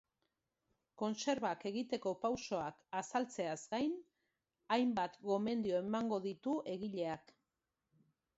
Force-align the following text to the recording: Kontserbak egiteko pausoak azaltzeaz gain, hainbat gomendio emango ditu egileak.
Kontserbak 1.01 1.65
egiteko 1.71 2.13
pausoak 2.23 2.79
azaltzeaz 3.01 3.59
gain, 3.75 3.93
hainbat 4.79 5.21
gomendio 5.29 5.79
emango 5.85 6.21
ditu 6.25 6.57
egileak. 6.75 7.37